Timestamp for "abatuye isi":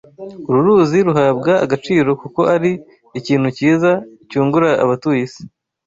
4.83-5.43